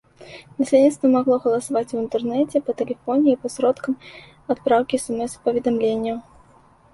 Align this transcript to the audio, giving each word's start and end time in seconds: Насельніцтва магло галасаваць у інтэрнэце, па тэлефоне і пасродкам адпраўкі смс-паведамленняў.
Насельніцтва 0.59 1.09
магло 1.15 1.35
галасаваць 1.43 1.91
у 1.95 1.99
інтэрнэце, 2.03 2.61
па 2.69 2.75
тэлефоне 2.79 3.29
і 3.37 3.39
пасродкам 3.45 3.93
адпраўкі 4.55 5.01
смс-паведамленняў. 5.05 6.17